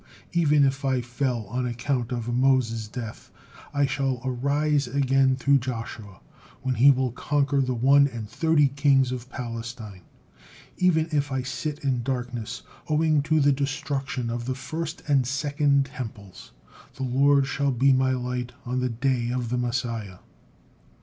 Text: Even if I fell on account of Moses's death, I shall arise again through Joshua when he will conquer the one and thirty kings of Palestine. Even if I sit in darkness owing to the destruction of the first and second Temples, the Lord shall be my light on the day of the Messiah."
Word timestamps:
Even 0.33 0.65
if 0.65 0.83
I 0.83 0.99
fell 1.01 1.45
on 1.45 1.67
account 1.67 2.11
of 2.11 2.33
Moses's 2.33 2.87
death, 2.87 3.29
I 3.71 3.85
shall 3.85 4.19
arise 4.25 4.87
again 4.87 5.35
through 5.35 5.59
Joshua 5.59 6.21
when 6.63 6.73
he 6.73 6.89
will 6.89 7.11
conquer 7.11 7.61
the 7.61 7.75
one 7.75 8.07
and 8.07 8.27
thirty 8.27 8.69
kings 8.69 9.11
of 9.11 9.29
Palestine. 9.29 10.01
Even 10.77 11.07
if 11.11 11.31
I 11.31 11.43
sit 11.43 11.83
in 11.83 12.01
darkness 12.01 12.63
owing 12.87 13.21
to 13.21 13.39
the 13.39 13.51
destruction 13.51 14.31
of 14.31 14.45
the 14.45 14.55
first 14.55 15.03
and 15.07 15.27
second 15.27 15.85
Temples, 15.85 16.51
the 16.95 17.03
Lord 17.03 17.45
shall 17.45 17.69
be 17.71 17.93
my 17.93 18.13
light 18.13 18.53
on 18.65 18.79
the 18.79 18.89
day 18.89 19.29
of 19.29 19.49
the 19.49 19.57
Messiah." 19.59 20.17